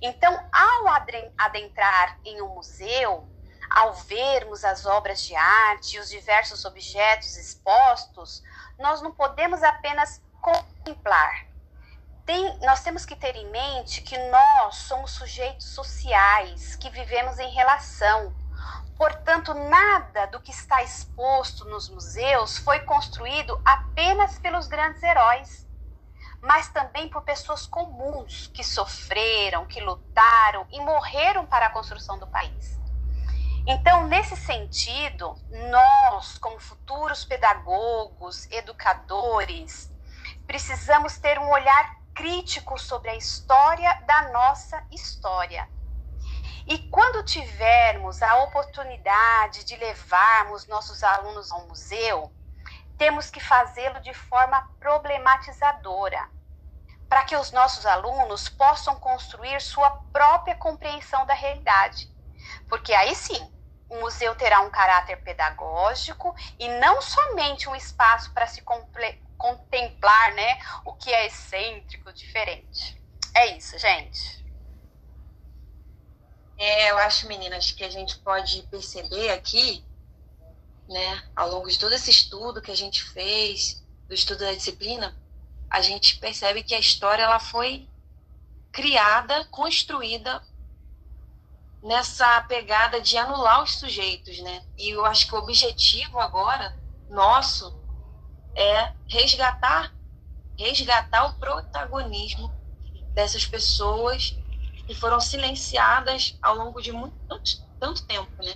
Então, 0.00 0.32
ao 0.52 0.88
adentrar 1.36 2.18
em 2.24 2.40
um 2.40 2.54
museu, 2.54 3.28
ao 3.68 3.92
vermos 3.94 4.64
as 4.64 4.86
obras 4.86 5.22
de 5.22 5.34
arte 5.34 5.96
e 5.96 5.98
os 5.98 6.08
diversos 6.08 6.64
objetos 6.64 7.36
expostos, 7.36 8.42
nós 8.78 9.02
não 9.02 9.10
podemos 9.10 9.62
apenas 9.62 10.22
contemplar. 10.40 11.46
Tem, 12.26 12.58
nós 12.60 12.82
temos 12.82 13.04
que 13.04 13.14
ter 13.14 13.36
em 13.36 13.50
mente 13.50 14.00
que 14.00 14.16
nós 14.16 14.76
somos 14.76 15.10
sujeitos 15.10 15.66
sociais, 15.66 16.74
que 16.74 16.88
vivemos 16.88 17.38
em 17.38 17.50
relação. 17.50 18.34
Portanto, 18.96 19.52
nada 19.52 20.26
do 20.28 20.40
que 20.40 20.50
está 20.50 20.82
exposto 20.82 21.66
nos 21.66 21.90
museus 21.90 22.56
foi 22.56 22.80
construído 22.80 23.60
apenas 23.62 24.38
pelos 24.38 24.66
grandes 24.66 25.02
heróis, 25.02 25.68
mas 26.40 26.68
também 26.68 27.10
por 27.10 27.22
pessoas 27.22 27.66
comuns 27.66 28.50
que 28.54 28.64
sofreram, 28.64 29.66
que 29.66 29.80
lutaram 29.80 30.66
e 30.70 30.80
morreram 30.80 31.44
para 31.44 31.66
a 31.66 31.70
construção 31.70 32.18
do 32.18 32.26
país. 32.26 32.80
Então, 33.66 34.06
nesse 34.06 34.36
sentido, 34.36 35.34
nós, 35.70 36.38
como 36.38 36.58
futuros 36.58 37.22
pedagogos, 37.24 38.50
educadores, 38.50 39.92
precisamos 40.46 41.18
ter 41.18 41.38
um 41.38 41.50
olhar 41.50 42.03
crítico 42.14 42.78
sobre 42.78 43.10
a 43.10 43.16
história 43.16 43.92
da 44.06 44.30
nossa 44.30 44.82
história. 44.90 45.68
E 46.66 46.78
quando 46.88 47.24
tivermos 47.24 48.22
a 48.22 48.36
oportunidade 48.36 49.64
de 49.64 49.76
levarmos 49.76 50.66
nossos 50.66 51.02
alunos 51.02 51.52
ao 51.52 51.66
museu, 51.66 52.32
temos 52.96 53.30
que 53.30 53.40
fazê-lo 53.40 54.00
de 54.00 54.14
forma 54.14 54.62
problematizadora, 54.78 56.30
para 57.08 57.24
que 57.24 57.36
os 57.36 57.52
nossos 57.52 57.84
alunos 57.84 58.48
possam 58.48 58.96
construir 58.96 59.60
sua 59.60 59.90
própria 60.12 60.54
compreensão 60.54 61.26
da 61.26 61.34
realidade. 61.34 62.08
Porque 62.68 62.94
aí 62.94 63.14
sim, 63.14 63.52
o 63.88 64.00
museu 64.00 64.34
terá 64.34 64.60
um 64.60 64.70
caráter 64.70 65.16
pedagógico 65.22 66.34
e 66.58 66.68
não 66.68 67.02
somente 67.02 67.68
um 67.68 67.76
espaço 67.76 68.32
para 68.32 68.46
se 68.46 68.62
contemplar 69.44 70.32
né, 70.32 70.58
o 70.86 70.94
que 70.94 71.12
é 71.12 71.26
excêntrico, 71.26 72.10
diferente. 72.14 72.98
É 73.34 73.54
isso, 73.58 73.78
gente. 73.78 74.42
É, 76.56 76.90
eu 76.90 76.96
acho, 76.98 77.28
meninas, 77.28 77.70
que 77.70 77.84
a 77.84 77.90
gente 77.90 78.16
pode 78.20 78.62
perceber 78.70 79.28
aqui, 79.30 79.84
né, 80.88 81.22
ao 81.36 81.50
longo 81.50 81.68
de 81.68 81.78
todo 81.78 81.92
esse 81.92 82.10
estudo 82.10 82.62
que 82.62 82.70
a 82.70 82.76
gente 82.76 83.02
fez, 83.02 83.84
do 84.08 84.14
estudo 84.14 84.38
da 84.38 84.54
disciplina, 84.54 85.14
a 85.68 85.82
gente 85.82 86.18
percebe 86.18 86.62
que 86.62 86.74
a 86.74 86.78
história 86.78 87.24
ela 87.24 87.38
foi 87.38 87.86
criada, 88.72 89.44
construída 89.46 90.42
nessa 91.82 92.40
pegada 92.44 92.98
de 92.98 93.18
anular 93.18 93.62
os 93.62 93.76
sujeitos, 93.76 94.38
né? 94.38 94.64
E 94.78 94.90
eu 94.90 95.04
acho 95.04 95.26
que 95.26 95.34
o 95.34 95.38
objetivo 95.38 96.18
agora 96.18 96.74
nosso 97.10 97.83
é 98.56 98.92
resgatar 99.08 99.92
resgatar 100.58 101.26
o 101.26 101.32
protagonismo 101.34 102.52
dessas 103.14 103.44
pessoas 103.46 104.38
que 104.86 104.94
foram 104.94 105.20
silenciadas 105.20 106.38
ao 106.42 106.54
longo 106.54 106.80
de 106.80 106.92
muito 106.92 107.16
tanto, 107.28 107.50
tanto 107.80 108.06
tempo, 108.06 108.30
né? 108.42 108.54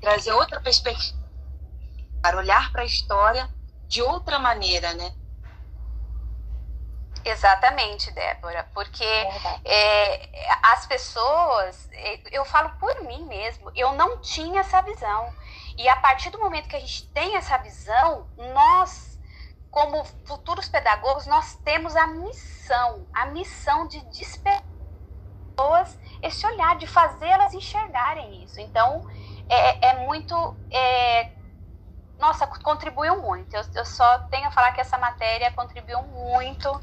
Trazer 0.00 0.32
outra 0.32 0.60
perspectiva, 0.60 1.18
para 2.22 2.38
olhar 2.38 2.72
para 2.72 2.82
a 2.82 2.86
história 2.86 3.48
de 3.88 4.02
outra 4.02 4.38
maneira, 4.38 4.92
né? 4.94 5.12
Exatamente, 7.22 8.10
Débora, 8.12 8.64
porque 8.72 9.04
é, 9.04 10.46
as 10.62 10.86
pessoas, 10.86 11.88
é, 11.92 12.22
eu 12.32 12.44
falo 12.46 12.70
por 12.78 13.02
mim 13.02 13.26
mesmo, 13.26 13.70
eu 13.76 13.92
não 13.92 14.20
tinha 14.22 14.60
essa 14.60 14.80
visão. 14.80 15.30
E 15.80 15.88
a 15.88 15.96
partir 15.96 16.28
do 16.28 16.38
momento 16.38 16.68
que 16.68 16.76
a 16.76 16.80
gente 16.80 17.10
tem 17.10 17.36
essa 17.36 17.56
visão, 17.56 18.28
nós, 18.36 19.18
como 19.70 20.04
futuros 20.26 20.68
pedagogos, 20.68 21.24
nós 21.24 21.54
temos 21.64 21.96
a 21.96 22.06
missão, 22.06 23.08
a 23.14 23.24
missão 23.24 23.88
de 23.88 23.98
despertar 24.10 24.68
esse 26.20 26.46
olhar, 26.46 26.76
de 26.76 26.86
fazê-las 26.86 27.54
enxergarem 27.54 28.44
isso. 28.44 28.60
Então, 28.60 29.02
é, 29.48 29.88
é 29.88 29.96
muito. 30.04 30.34
É, 30.70 31.32
nossa, 32.18 32.46
contribuiu 32.46 33.22
muito. 33.22 33.54
Eu, 33.54 33.64
eu 33.76 33.86
só 33.86 34.18
tenho 34.30 34.48
a 34.48 34.50
falar 34.50 34.72
que 34.72 34.82
essa 34.82 34.98
matéria 34.98 35.50
contribuiu 35.52 36.02
muito 36.02 36.78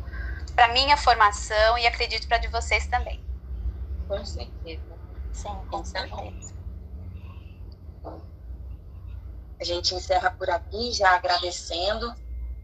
para 0.55 0.69
minha 0.69 0.97
formação 0.97 1.77
e 1.77 1.85
acredito 1.85 2.27
para 2.27 2.39
de 2.39 2.47
vocês 2.47 2.87
também. 2.87 3.23
Com 4.07 4.25
certeza. 4.25 4.97
Sim, 5.31 5.65
com 5.69 5.85
certeza. 5.85 6.57
A 9.59 9.63
gente 9.63 9.95
encerra 9.95 10.31
por 10.31 10.49
aqui, 10.49 10.91
já 10.91 11.15
agradecendo 11.15 12.13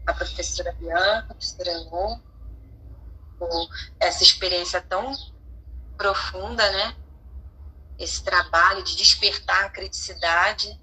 a 0.06 0.12
professora 0.12 0.72
Bianca, 0.72 1.26
a 1.30 1.34
professora 1.34 1.78
Lu, 1.78 2.22
por 3.38 3.68
essa 3.98 4.22
experiência 4.22 4.80
tão 4.80 5.12
profunda, 5.96 6.70
né? 6.70 6.96
Esse 7.98 8.22
trabalho 8.22 8.82
de 8.82 8.96
despertar 8.96 9.64
a 9.64 9.70
criticidade, 9.70 10.80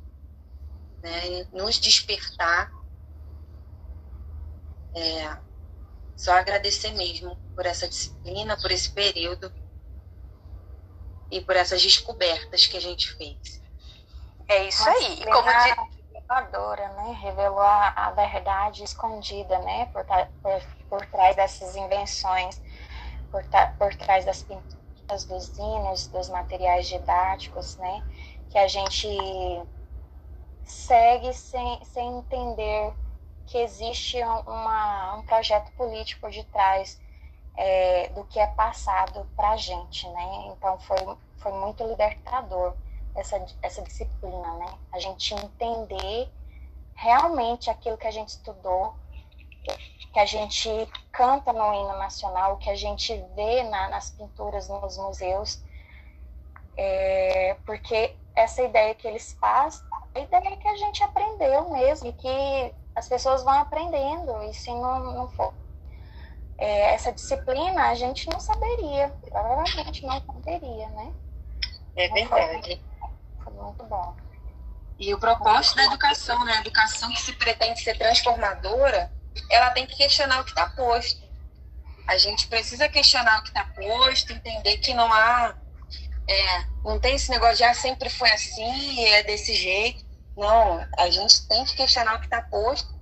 né? 1.02 1.48
nos 1.52 1.80
despertar. 1.80 2.72
É, 4.96 5.38
só 6.16 6.34
agradecer 6.34 6.92
mesmo 6.92 7.38
por 7.56 7.66
essa 7.66 7.88
disciplina, 7.88 8.58
por 8.58 8.72
esse 8.72 8.92
período 8.92 9.52
e 11.32 11.40
por 11.42 11.56
essas 11.56 11.82
descobertas 11.82 12.68
que 12.68 12.78
a 12.78 12.82
gente 12.82 13.12
fez. 13.16 13.62
É 14.48 14.68
isso 14.68 14.84
Nossa, 14.86 14.98
aí. 14.98 15.24
Como 15.24 15.42
de... 15.44 16.01
né? 16.96 17.17
Revelou 17.22 17.60
a, 17.60 17.89
a, 17.89 18.12
verdade 18.12 18.84
escondida, 18.84 19.60
né? 19.60 19.86
Por, 19.88 20.06
por, 20.41 20.62
por 20.89 21.06
trás 21.08 21.36
dessas 21.36 21.76
invenções, 21.76 22.62
por, 23.30 23.44
por 23.78 23.94
trás 23.96 24.24
das 24.24 24.41
pinturas, 24.41 25.26
dos 25.26 25.58
hinos, 25.58 26.08
dos 26.08 26.30
materiais 26.30 26.88
didáticos, 26.88 27.76
né? 27.78 28.04
Que 28.50 28.58
a 28.58 28.67
gente 28.67 29.08
segue 30.63 31.34
sem, 31.34 31.84
sem 31.84 32.20
entender 32.20 32.94
que 33.48 33.58
existe 33.58 34.17
uma, 34.24 35.15
um 35.15 35.24
projeto 35.24 35.70
político 35.74 36.22
por 36.22 36.32
detrás 36.32 37.02
é, 37.58 38.08
do 38.10 38.24
que 38.24 38.39
é 38.39 38.48
passado 38.48 39.30
para 39.36 39.52
a 39.52 39.58
gente, 39.58 40.08
né? 40.08 40.46
Então 40.48 40.80
foi, 40.80 41.17
foi 41.39 41.52
muito 41.52 41.86
libertador 41.86 42.74
essa, 43.15 43.43
essa 43.62 43.82
disciplina, 43.82 44.54
né? 44.56 44.74
A 44.91 45.00
gente 45.00 45.34
entender 45.34 46.30
realmente 46.95 47.69
aquilo 47.69 47.97
que 47.97 48.08
a 48.08 48.12
gente 48.12 48.30
estudou, 48.30 48.95
que 50.13 50.19
a 50.19 50.26
gente 50.26 50.69
canta 51.12 51.54
no 51.54 51.74
hino 51.74 51.97
nacional, 51.97 52.58
que 52.58 52.69
a 52.69 52.76
gente 52.76 53.15
vê 53.36 53.63
na, 53.63 53.89
nas 53.89 54.12
pinturas 54.12 54.67
nos 54.67 54.97
museus, 54.97 55.63
é, 56.78 57.58
porque 57.65 58.15
essa 58.36 58.62
ideia 58.62 58.95
que 58.95 59.08
eles 59.08 59.34
fazem, 59.39 59.82
a 60.13 60.19
ideia 60.19 60.58
que 60.58 60.67
a 60.67 60.76
gente 60.78 61.04
aprendeu 61.04 61.69
mesmo, 61.69 62.08
e 62.08 62.13
que 62.13 62.76
as 62.95 63.08
pessoas 63.08 63.43
vão 63.43 63.54
aprendendo, 63.54 64.43
e 64.43 64.54
se 64.54 64.71
não, 64.71 65.00
não 65.13 65.30
for 65.30 65.54
é, 66.58 66.93
essa 66.93 67.12
disciplina, 67.12 67.89
a 67.89 67.95
gente 67.95 68.30
não 68.30 68.39
saberia, 68.39 69.10
provavelmente 69.28 70.06
não 70.06 70.21
saberia, 70.21 70.89
né? 70.89 71.13
É 71.95 72.08
verdade. 72.10 72.82
Muito 73.62 73.84
bom. 73.86 74.15
E 75.00 75.13
o 75.13 75.19
propósito 75.19 75.76
da 75.76 75.86
educação, 75.86 76.43
né? 76.45 76.54
A 76.54 76.62
educação 76.62 77.12
que 77.12 77.21
se 77.21 77.34
pretende 77.34 77.82
ser 77.82 77.97
transformadora, 77.97 79.12
ela 79.50 79.71
tem 79.71 79.86
que 79.86 79.95
questionar 79.95 80.41
o 80.41 80.43
que 80.43 80.52
está 80.52 80.67
posto. 80.69 81.21
A 82.08 82.17
gente 82.17 82.47
precisa 82.47 82.88
questionar 82.89 83.39
o 83.39 83.43
que 83.43 83.50
está 83.50 83.63
posto, 83.65 84.34
entender 84.34 84.78
que 84.78 84.93
não 84.93 85.12
há. 85.12 85.56
É, 86.30 86.65
não 86.84 87.00
tem 87.00 87.15
esse 87.15 87.30
negócio 87.32 87.58
de 87.58 87.63
ah, 87.63 87.74
sempre 87.74 88.10
foi 88.10 88.30
assim, 88.32 89.06
é 89.06 89.24
desse 89.24 89.54
jeito. 89.54 90.06
Não, 90.38 90.86
a 90.97 91.10
gente 91.10 91.47
tem 91.47 91.65
que 91.65 91.76
questionar 91.76 92.15
o 92.15 92.19
que 92.19 92.26
está 92.26 92.41
posto 92.41 92.93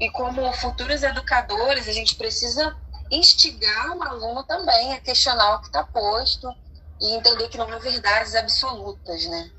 e 0.00 0.10
como 0.10 0.52
futuros 0.54 1.02
educadores, 1.02 1.88
a 1.88 1.92
gente 1.92 2.16
precisa 2.16 2.76
instigar 3.10 3.96
o 3.96 4.02
aluno 4.02 4.42
também 4.42 4.92
a 4.94 5.00
questionar 5.00 5.54
o 5.54 5.60
que 5.60 5.66
está 5.66 5.84
posto 5.84 6.52
e 7.00 7.14
entender 7.14 7.48
que 7.48 7.58
não 7.58 7.72
há 7.72 7.78
verdades 7.78 8.34
absolutas, 8.34 9.26
né? 9.26 9.50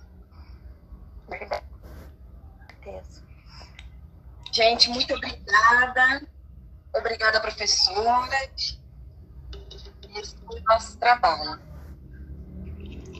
Verdade. 1.39 1.63
Gente, 4.51 4.89
muito 4.89 5.13
obrigada. 5.15 6.27
Obrigada, 6.93 7.41
professora. 7.41 8.49
Esse 8.55 8.79
foi 10.45 10.59
o 10.59 10.63
nosso 10.65 10.97
trabalho. 10.99 11.59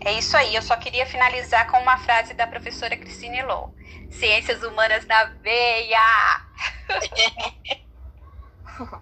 É 0.06 0.12
isso 0.14 0.36
aí, 0.36 0.54
eu 0.54 0.62
só 0.62 0.76
queria 0.76 1.06
finalizar 1.06 1.72
com 1.72 1.78
uma 1.80 1.98
frase 1.98 2.34
da 2.34 2.46
professora 2.46 2.96
Cristine 2.98 3.42
Low. 3.44 3.74
Ciências 4.12 4.62
humanas 4.62 5.06
na 5.08 5.24
veia! 5.26 6.00